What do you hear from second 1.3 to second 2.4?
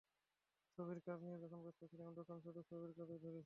যখন ব্যস্ত ছিলাম, তখন